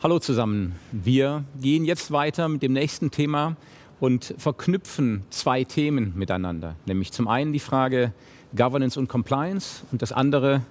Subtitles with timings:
[0.00, 0.76] Hallo zusammen.
[0.92, 3.56] Wir gehen jetzt weiter mit dem nächsten Thema
[3.98, 6.76] und verknüpfen zwei Themen miteinander.
[6.86, 8.12] Nämlich zum einen die Frage
[8.54, 10.62] Governance und Compliance und das andere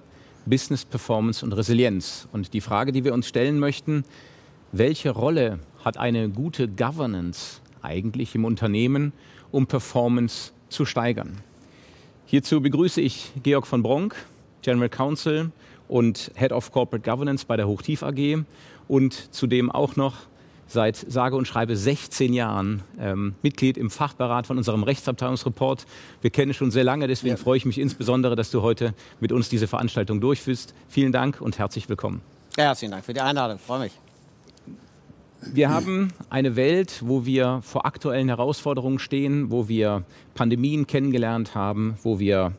[0.46, 2.26] Business Performance und Resilienz.
[2.32, 4.04] Und die Frage, die wir uns stellen möchten,
[4.72, 9.12] welche Rolle hat eine gute Governance eigentlich im Unternehmen,
[9.50, 11.36] um Performance zu steigern?
[12.24, 14.16] Hierzu begrüße ich Georg von Bronk,
[14.62, 15.52] General Counsel
[15.86, 18.44] und Head of Corporate Governance bei der Hochtief AG
[18.88, 20.14] und zudem auch noch
[20.66, 25.86] seit sage und schreibe 16 Jahren ähm, Mitglied im Fachberat von unserem Rechtsabteilungsreport.
[26.20, 27.42] Wir kennen schon sehr lange, deswegen ja.
[27.42, 30.74] freue ich mich insbesondere, dass du heute mit uns diese Veranstaltung durchführst.
[30.88, 32.20] Vielen Dank und herzlich willkommen.
[32.56, 33.92] Ja, herzlichen Dank für die Einladung, ich freue mich.
[35.40, 41.96] Wir haben eine Welt, wo wir vor aktuellen Herausforderungen stehen, wo wir Pandemien kennengelernt haben,
[42.02, 42.52] wo wir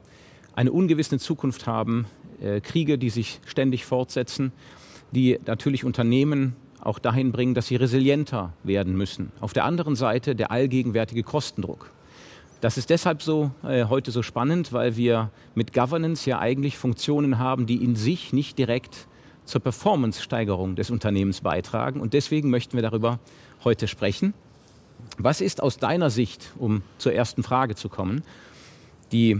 [0.55, 2.05] eine ungewisse Zukunft haben,
[2.41, 4.53] äh, Kriege, die sich ständig fortsetzen
[5.11, 9.31] die natürlich Unternehmen auch dahin bringen, dass sie resilienter werden müssen.
[9.41, 11.91] Auf der anderen Seite der allgegenwärtige Kostendruck.
[12.61, 17.39] Das ist deshalb so äh, heute so spannend, weil wir mit Governance ja eigentlich Funktionen
[17.39, 19.07] haben, die in sich nicht direkt
[19.45, 22.02] zur Performance-Steigerung des Unternehmens beitragen.
[22.02, 23.19] Und deswegen möchten wir darüber
[23.63, 24.33] heute sprechen.
[25.17, 28.23] Was ist aus deiner Sicht, um zur ersten Frage zu kommen,
[29.11, 29.39] die,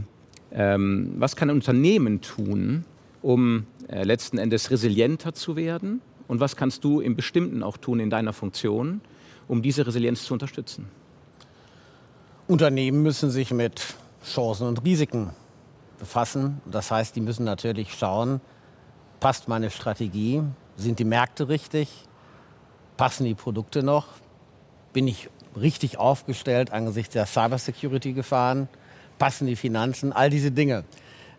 [0.52, 2.86] ähm, was kann ein Unternehmen tun,
[3.22, 6.02] um äh, letzten Endes resilienter zu werden?
[6.28, 9.02] Und was kannst du im Bestimmten auch tun in deiner Funktion,
[9.48, 10.88] um diese Resilienz zu unterstützen?
[12.48, 13.82] Unternehmen müssen sich mit
[14.24, 15.32] Chancen und Risiken
[15.98, 16.62] befassen.
[16.66, 18.42] Das heißt, die müssen natürlich schauen,
[19.20, 20.42] passt meine Strategie,
[20.78, 21.90] sind die Märkte richtig,
[22.98, 24.08] passen die Produkte noch,
[24.94, 28.68] bin ich richtig aufgestellt angesichts der Cybersecurity-Gefahren,
[29.18, 30.86] passen die Finanzen, all diese Dinge.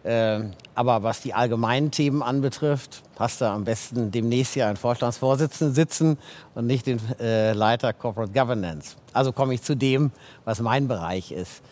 [0.02, 0.40] Äh,
[0.74, 6.18] aber was die allgemeinen Themen anbetrifft, hast du am besten demnächst hier einen Vorstandsvorsitzenden sitzen
[6.54, 8.96] und nicht den äh, Leiter Corporate Governance.
[9.12, 10.10] Also komme ich zu dem,
[10.44, 11.62] was mein Bereich ist.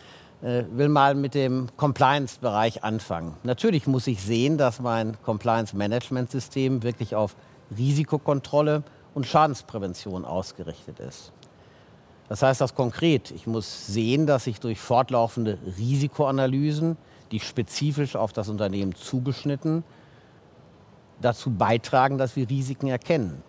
[0.43, 3.34] Äh, will mal mit dem Compliance-Bereich anfangen.
[3.44, 7.34] Natürlich muss ich sehen, dass mein Compliance-Management-System wirklich auf
[7.77, 8.83] Risikokontrolle
[9.15, 11.33] und Schadensprävention ausgerichtet ist.
[12.28, 16.99] Das heißt das konkret, ich muss sehen, dass ich durch fortlaufende Risikoanalysen
[17.31, 19.84] die spezifisch auf das Unternehmen zugeschnitten
[21.21, 23.43] dazu beitragen, dass wir Risiken erkennen.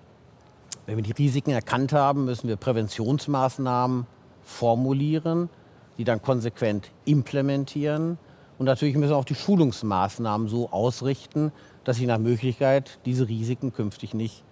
[0.86, 4.08] Wenn wir die Risiken erkannt haben, müssen wir Präventionsmaßnahmen
[4.44, 5.50] formulieren,
[5.98, 8.18] die dann konsequent implementieren.
[8.58, 11.52] Und natürlich müssen wir auch die Schulungsmaßnahmen so ausrichten,
[11.84, 14.44] dass sie nach Möglichkeit diese Risiken künftig nicht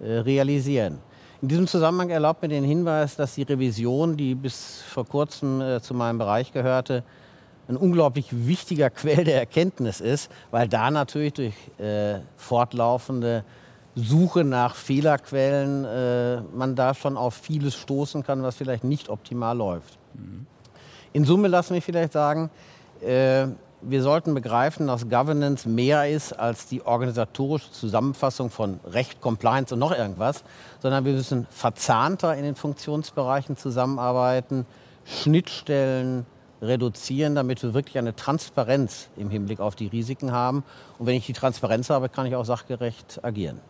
[0.00, 0.98] äh, realisieren.
[1.40, 5.80] In diesem Zusammenhang erlaubt mir den Hinweis, dass die Revision, die bis vor kurzem äh,
[5.80, 7.04] zu meinem Bereich gehörte,
[7.68, 13.44] ein unglaublich wichtiger Quell der Erkenntnis ist, weil da natürlich durch äh, fortlaufende
[13.94, 19.56] Suche nach Fehlerquellen äh, man da schon auf vieles stoßen kann, was vielleicht nicht optimal
[19.56, 19.98] läuft.
[20.14, 20.46] Mhm.
[21.12, 22.50] In Summe lassen wir vielleicht sagen,
[23.02, 23.48] äh,
[23.80, 29.80] wir sollten begreifen, dass Governance mehr ist als die organisatorische Zusammenfassung von Recht, Compliance und
[29.80, 30.42] noch irgendwas,
[30.80, 34.66] sondern wir müssen verzahnter in den Funktionsbereichen zusammenarbeiten,
[35.04, 36.26] Schnittstellen
[36.60, 40.64] reduzieren, damit wir wirklich eine Transparenz im Hinblick auf die Risiken haben.
[40.98, 43.60] Und wenn ich die Transparenz habe, kann ich auch sachgerecht agieren.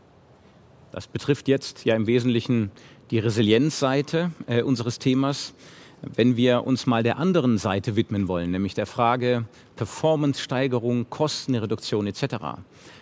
[0.93, 2.71] Das betrifft jetzt ja im Wesentlichen
[3.10, 5.54] die Resilienzseite äh, unseres Themas.
[6.00, 9.44] Wenn wir uns mal der anderen Seite widmen wollen, nämlich der Frage
[9.77, 12.37] Performance-Steigerung, Kostenreduktion etc.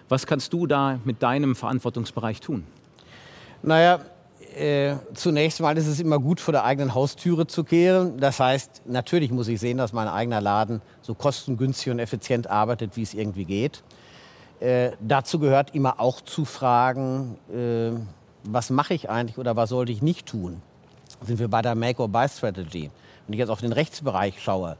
[0.08, 2.64] Was kannst du da mit deinem Verantwortungsbereich tun?
[3.62, 4.00] Naja,
[4.56, 8.18] äh, zunächst mal ist es immer gut, vor der eigenen Haustüre zu kehren.
[8.18, 12.96] Das heißt, natürlich muss ich sehen, dass mein eigener Laden so kostengünstig und effizient arbeitet,
[12.96, 13.82] wie es irgendwie geht.
[14.60, 17.92] Äh, dazu gehört immer auch zu fragen, äh,
[18.44, 20.62] was mache ich eigentlich oder was sollte ich nicht tun?
[21.22, 22.90] Sind wir bei der Make-or-Buy-Strategy?
[23.26, 24.76] Wenn ich jetzt auf den Rechtsbereich schaue,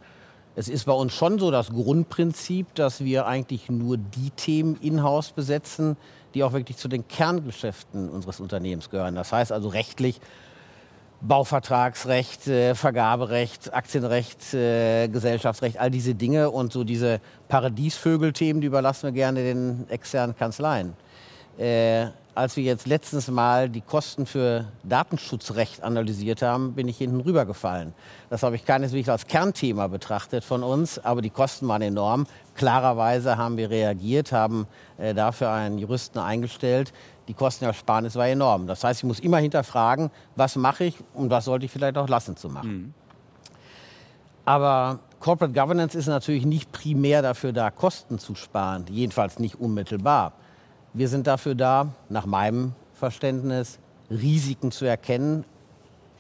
[0.57, 5.33] es ist bei uns schon so das Grundprinzip, dass wir eigentlich nur die Themen in-house
[5.33, 5.99] besetzen,
[6.35, 9.15] die auch wirklich zu den Kerngeschäften unseres Unternehmens gehören.
[9.15, 10.19] Das heißt also rechtlich
[11.21, 19.05] Bauvertragsrecht, äh, Vergaberecht, Aktienrecht, äh, Gesellschaftsrecht, all diese Dinge und so diese Paradiesvögelthemen, die überlassen
[19.05, 20.95] wir gerne den externen Kanzleien.
[21.59, 27.21] Äh, als wir jetzt letztens mal die Kosten für Datenschutzrecht analysiert haben, bin ich hinten
[27.21, 27.95] rübergefallen.
[28.29, 32.27] Das habe ich keineswegs als Kernthema betrachtet von uns, aber die Kosten waren enorm.
[32.55, 34.67] Klarerweise haben wir reagiert, haben
[34.99, 36.93] äh, dafür einen Juristen eingestellt.
[37.27, 38.67] Die Kostenersparnis war enorm.
[38.67, 42.09] Das heißt, ich muss immer hinterfragen, was mache ich und was sollte ich vielleicht auch
[42.09, 42.71] lassen zu machen.
[42.71, 42.95] Mhm.
[44.45, 50.35] Aber Corporate Governance ist natürlich nicht primär dafür da, Kosten zu sparen, jedenfalls nicht unmittelbar.
[50.97, 53.79] Wir sind dafür da, nach meinem Verständnis,
[54.09, 55.45] Risiken zu erkennen,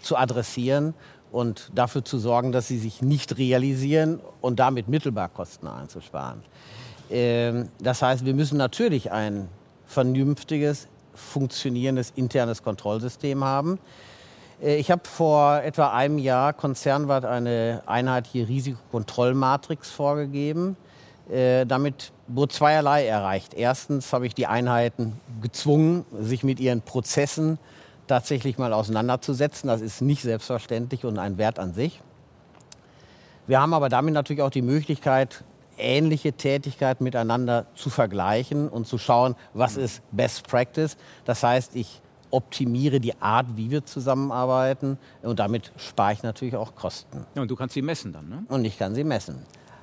[0.00, 0.93] zu adressieren
[1.32, 6.43] und dafür zu sorgen, dass sie sich nicht realisieren und damit mittelbar Kosten einzusparen.
[7.08, 9.49] Ähm, das heißt, wir müssen natürlich ein
[9.87, 13.78] vernünftiges, funktionierendes internes Kontrollsystem haben.
[14.62, 20.76] Äh, ich habe vor etwa einem Jahr konzernweit eine einheitliche Risikokontrollmatrix vorgegeben.
[21.31, 23.55] Äh, damit wurde zweierlei erreicht.
[23.55, 27.58] Erstens habe ich die Einheiten gezwungen, sich mit ihren Prozessen
[28.06, 29.69] tatsächlich mal auseinanderzusetzen.
[29.69, 32.00] Das ist nicht selbstverständlich und ein Wert an sich.
[33.46, 35.44] Wir haben aber damit natürlich auch die Möglichkeit,
[35.78, 40.96] ähnliche Tätigkeiten miteinander zu vergleichen und zu schauen, was ist Best Practice.
[41.25, 42.00] Das heißt, ich
[42.31, 47.25] optimiere die Art, wie wir zusammenarbeiten und damit spare ich natürlich auch Kosten.
[47.34, 48.44] Ja, und du kannst sie messen dann, ne?
[48.49, 49.38] Und ich kann sie messen.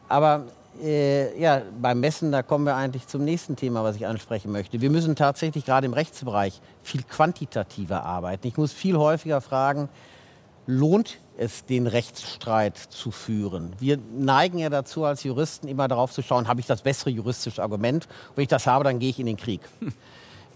[0.10, 0.48] Aber
[0.82, 4.82] äh, ja, beim Messen, da kommen wir eigentlich zum nächsten Thema, was ich ansprechen möchte.
[4.82, 8.48] Wir müssen tatsächlich gerade im Rechtsbereich viel quantitativer arbeiten.
[8.48, 9.90] Ich muss viel häufiger fragen,
[10.66, 13.74] lohnt es, den Rechtsstreit zu führen?
[13.80, 17.62] Wir neigen ja dazu, als Juristen immer darauf zu schauen, habe ich das bessere juristische
[17.62, 18.08] Argument?
[18.30, 19.62] Und wenn ich das habe, dann gehe ich in den Krieg.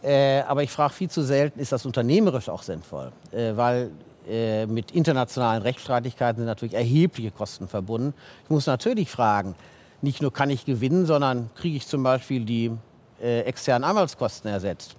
[0.03, 3.11] Äh, aber ich frage viel zu selten, ist das unternehmerisch auch sinnvoll?
[3.31, 3.89] Äh, weil
[4.29, 8.13] äh, mit internationalen Rechtsstreitigkeiten sind natürlich erhebliche Kosten verbunden.
[8.43, 9.55] Ich muss natürlich fragen,
[10.01, 12.71] nicht nur kann ich gewinnen, sondern kriege ich zum Beispiel die
[13.21, 14.95] äh, externen Anwaltskosten ersetzt.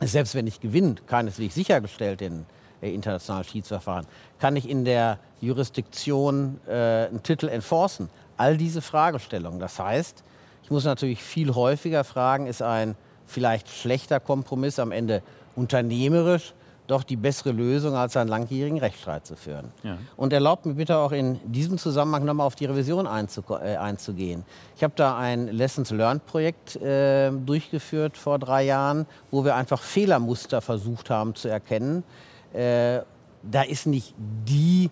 [0.00, 2.46] Selbst wenn ich gewinne, keineswegs sichergestellt in
[2.80, 4.06] äh, internationalen Schiedsverfahren,
[4.38, 8.08] kann ich in der Jurisdiktion äh, einen Titel enforcen.
[8.36, 9.58] All diese Fragestellungen.
[9.58, 10.22] Das heißt,
[10.62, 12.94] ich muss natürlich viel häufiger fragen, ist ein
[13.26, 15.22] vielleicht schlechter Kompromiss am Ende
[15.56, 16.54] unternehmerisch
[16.88, 19.70] doch die bessere Lösung, als einen langjährigen Rechtsstreit zu führen.
[19.84, 19.98] Ja.
[20.16, 24.44] Und erlaubt mir bitte auch in diesem Zusammenhang nochmal auf die Revision äh, einzugehen.
[24.74, 29.82] Ich habe da ein Lessons Learned Projekt äh, durchgeführt vor drei Jahren, wo wir einfach
[29.82, 32.04] Fehlermuster versucht haben zu erkennen.
[32.52, 33.00] Äh,
[33.42, 34.90] da ist nicht die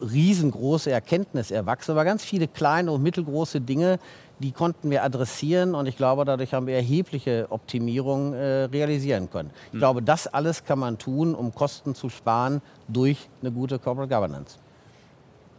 [0.00, 3.98] riesengroße Erkenntnis erwachsen, aber ganz viele kleine und mittelgroße Dinge,
[4.40, 9.50] die konnten wir adressieren und ich glaube, dadurch haben wir erhebliche Optimierungen äh, realisieren können.
[9.66, 9.78] Ich hm.
[9.78, 14.58] glaube, das alles kann man tun, um Kosten zu sparen durch eine gute Corporate Governance.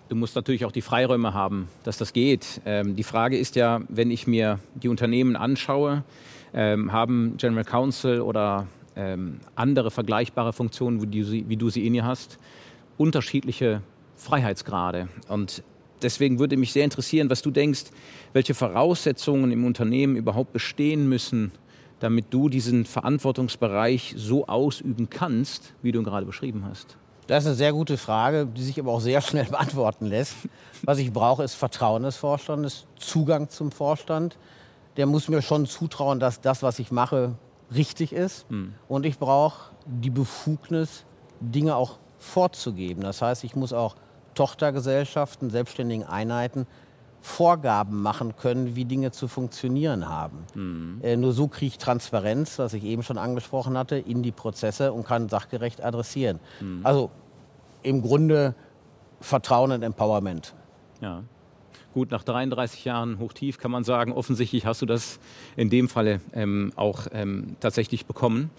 [0.09, 2.59] Du musst natürlich auch die Freiräume haben, dass das geht.
[2.65, 6.03] Ähm, die Frage ist ja, wenn ich mir die Unternehmen anschaue,
[6.53, 8.67] ähm, haben General Counsel oder
[8.97, 12.39] ähm, andere vergleichbare Funktionen, wie du, sie, wie du sie in ihr hast,
[12.97, 13.81] unterschiedliche
[14.17, 15.07] Freiheitsgrade.
[15.29, 15.63] Und
[16.03, 17.85] deswegen würde mich sehr interessieren, was du denkst,
[18.33, 21.51] welche Voraussetzungen im Unternehmen überhaupt bestehen müssen,
[21.99, 26.97] damit du diesen Verantwortungsbereich so ausüben kannst, wie du ihn gerade beschrieben hast.
[27.27, 30.35] Das ist eine sehr gute Frage, die sich aber auch sehr schnell beantworten lässt.
[30.83, 34.37] Was ich brauche, ist Vertrauen des Vorstandes, Zugang zum Vorstand.
[34.97, 37.35] Der muss mir schon zutrauen, dass das, was ich mache,
[37.73, 38.45] richtig ist.
[38.49, 38.73] Hm.
[38.87, 41.05] Und ich brauche die Befugnis,
[41.39, 43.01] Dinge auch vorzugeben.
[43.01, 43.95] Das heißt, ich muss auch
[44.35, 46.67] Tochtergesellschaften, selbstständigen Einheiten
[47.21, 50.39] Vorgaben machen können, wie Dinge zu funktionieren haben.
[50.55, 50.99] Mhm.
[51.03, 54.91] Äh, nur so kriege ich Transparenz, was ich eben schon angesprochen hatte, in die Prozesse
[54.91, 56.39] und kann sachgerecht adressieren.
[56.59, 56.81] Mhm.
[56.83, 57.11] Also
[57.83, 58.55] im Grunde
[59.19, 60.55] Vertrauen und Empowerment.
[60.99, 61.23] Ja.
[61.93, 65.19] Gut, nach 33 Jahren hochtief kann man sagen, offensichtlich hast du das
[65.55, 68.49] in dem Falle ähm, auch ähm, tatsächlich bekommen.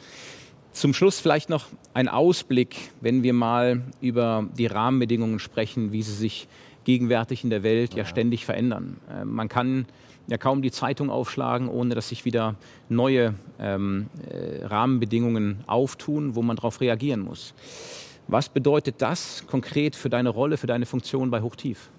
[0.72, 6.14] Zum Schluss vielleicht noch ein Ausblick, wenn wir mal über die Rahmenbedingungen sprechen, wie sie
[6.14, 6.48] sich
[6.84, 8.96] gegenwärtig in der Welt ja ständig verändern.
[9.10, 9.86] Äh, man kann
[10.28, 12.54] ja kaum die Zeitung aufschlagen, ohne dass sich wieder
[12.88, 17.54] neue ähm, äh, Rahmenbedingungen auftun, wo man darauf reagieren muss.
[18.28, 21.90] Was bedeutet das konkret für deine Rolle, für deine Funktion bei Hochtief?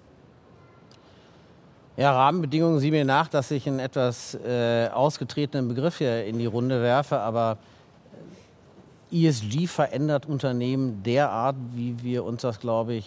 [1.96, 6.46] Ja, Rahmenbedingungen, sieh mir nach, dass ich einen etwas äh, ausgetretenen Begriff hier in die
[6.46, 7.58] Runde werfe, aber
[9.14, 13.06] ESG verändert Unternehmen derart, wie wir uns das, glaube ich,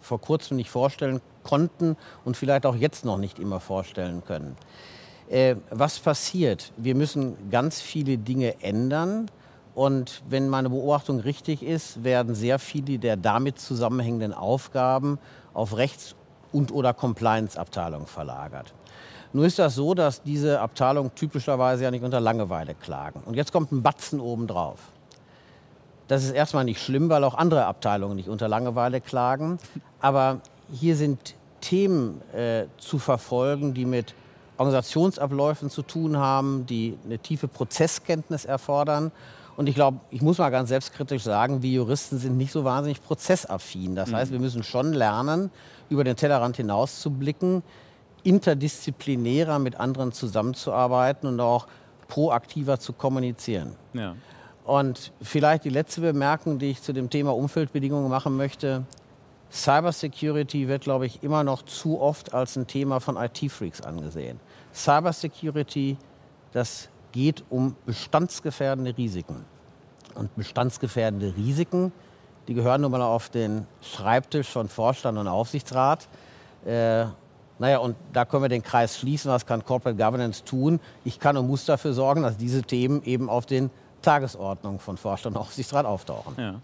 [0.00, 4.56] vor kurzem nicht vorstellen konnten und vielleicht auch jetzt noch nicht immer vorstellen können.
[5.28, 6.72] Äh, was passiert?
[6.76, 9.30] Wir müssen ganz viele Dinge ändern.
[9.74, 15.18] Und wenn meine Beobachtung richtig ist, werden sehr viele der damit zusammenhängenden Aufgaben
[15.54, 16.16] auf Rechts-
[16.52, 18.74] und oder Compliance-Abteilungen verlagert.
[19.32, 23.20] Nur ist das so, dass diese Abteilungen typischerweise ja nicht unter Langeweile klagen.
[23.26, 24.78] Und jetzt kommt ein Batzen obendrauf.
[26.08, 29.58] Das ist erstmal nicht schlimm, weil auch andere Abteilungen nicht unter Langeweile klagen.
[30.00, 30.40] Aber
[30.72, 34.14] hier sind Themen äh, zu verfolgen, die mit
[34.56, 39.12] Organisationsabläufen zu tun haben, die eine tiefe Prozesskenntnis erfordern.
[39.56, 43.02] Und ich glaube, ich muss mal ganz selbstkritisch sagen, wir Juristen sind nicht so wahnsinnig
[43.02, 43.94] prozessaffin.
[43.94, 45.50] Das heißt, wir müssen schon lernen,
[45.90, 47.62] über den Tellerrand hinaus zu blicken,
[48.22, 51.66] interdisziplinärer mit anderen zusammenzuarbeiten und auch
[52.06, 53.74] proaktiver zu kommunizieren.
[53.94, 54.14] Ja.
[54.68, 58.84] Und vielleicht die letzte Bemerkung, die ich zu dem Thema Umfeldbedingungen machen möchte.
[59.50, 64.38] Cybersecurity wird, glaube ich, immer noch zu oft als ein Thema von IT-Freaks angesehen.
[64.74, 65.96] Cybersecurity,
[66.52, 69.46] das geht um bestandsgefährdende Risiken.
[70.14, 71.90] Und bestandsgefährdende Risiken,
[72.46, 76.08] die gehören nun mal auf den Schreibtisch von Vorstand und Aufsichtsrat.
[76.66, 77.06] Äh,
[77.58, 79.30] naja, und da können wir den Kreis schließen.
[79.30, 80.78] Was kann Corporate Governance tun?
[81.06, 83.70] Ich kann und muss dafür sorgen, dass diese Themen eben auf den
[84.02, 86.34] Tagesordnungen von Vorstand und Aufsichtsrat auftauchen.
[86.36, 86.60] Ja.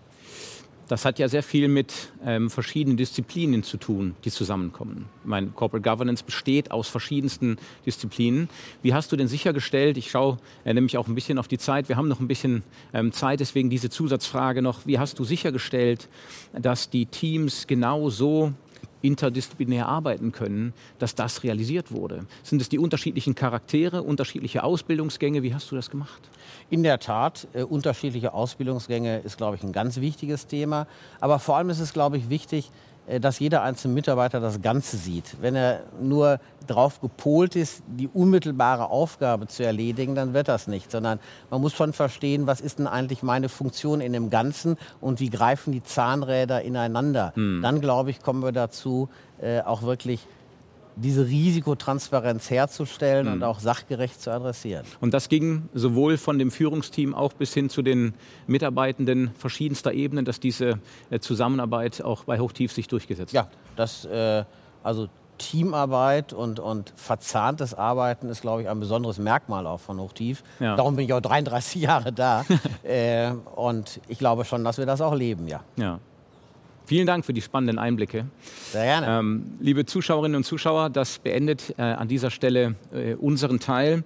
[0.88, 5.06] Das hat ja sehr viel mit ähm, verschiedenen Disziplinen zu tun, die zusammenkommen.
[5.24, 8.50] Mein Corporate Governance besteht aus verschiedensten Disziplinen.
[8.82, 11.88] Wie hast du denn sichergestellt, ich schaue äh, nämlich auch ein bisschen auf die Zeit,
[11.88, 16.08] wir haben noch ein bisschen ähm, Zeit, deswegen diese Zusatzfrage noch, wie hast du sichergestellt,
[16.52, 18.52] dass die Teams genau so
[19.04, 22.26] interdisziplinär arbeiten können, dass das realisiert wurde?
[22.42, 25.42] Sind es die unterschiedlichen Charaktere, unterschiedliche Ausbildungsgänge?
[25.42, 26.22] Wie hast du das gemacht?
[26.70, 30.86] In der Tat, äh, unterschiedliche Ausbildungsgänge ist, glaube ich, ein ganz wichtiges Thema.
[31.20, 32.70] Aber vor allem ist es, glaube ich, wichtig,
[33.20, 35.36] dass jeder einzelne Mitarbeiter das Ganze sieht.
[35.40, 40.90] Wenn er nur darauf gepolt ist, die unmittelbare Aufgabe zu erledigen, dann wird das nicht,
[40.90, 41.20] sondern
[41.50, 45.28] man muss schon verstehen, was ist denn eigentlich meine Funktion in dem Ganzen und wie
[45.28, 47.32] greifen die Zahnräder ineinander.
[47.34, 47.60] Hm.
[47.62, 49.08] Dann, glaube ich, kommen wir dazu,
[49.40, 50.26] äh, auch wirklich
[50.96, 53.32] diese Risikotransparenz herzustellen mhm.
[53.34, 54.84] und auch sachgerecht zu adressieren.
[55.00, 58.14] Und das ging sowohl von dem Führungsteam auch bis hin zu den
[58.46, 60.78] Mitarbeitenden verschiedenster Ebenen, dass diese
[61.10, 63.50] äh, Zusammenarbeit auch bei Hochtief sich durchgesetzt hat.
[63.52, 64.44] Ja, das, äh,
[64.82, 65.08] also
[65.38, 70.42] Teamarbeit und, und verzahntes Arbeiten ist, glaube ich, ein besonderes Merkmal auch von Hochtief.
[70.60, 70.76] Ja.
[70.76, 72.44] Darum bin ich auch 33 Jahre da.
[72.82, 75.60] äh, und ich glaube schon, dass wir das auch leben, ja.
[75.76, 75.98] ja.
[76.86, 78.26] Vielen Dank für die spannenden Einblicke.
[78.72, 79.06] Sehr gerne.
[79.06, 84.04] Ähm, liebe Zuschauerinnen und Zuschauer, das beendet äh, an dieser Stelle äh, unseren Teil.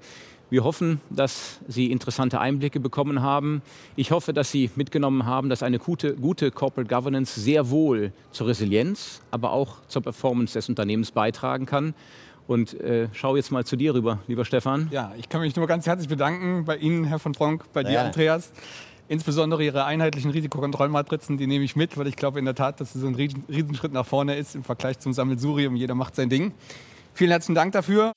[0.51, 3.61] Wir hoffen, dass Sie interessante Einblicke bekommen haben.
[3.97, 8.47] Ich hoffe, dass Sie mitgenommen haben, dass eine gute, gute Corporate Governance sehr wohl zur
[8.47, 11.95] Resilienz, aber auch zur Performance des Unternehmens beitragen kann.
[12.47, 14.89] Und äh, schau jetzt mal zu dir rüber, lieber Stefan.
[14.91, 18.01] Ja, ich kann mich nur ganz herzlich bedanken bei Ihnen, Herr von Frank, bei dir,
[18.01, 18.53] Andreas.
[19.09, 22.95] Insbesondere ihre einheitlichen Risikokontrollmatrizen, die nehme ich mit, weil ich glaube in der Tat, dass
[22.95, 25.77] es ein Riesenschritt nach vorne ist im Vergleich zum Sammelsurium.
[25.77, 26.53] Jeder macht sein Ding.
[27.15, 28.13] Vielen herzlichen Dank dafür.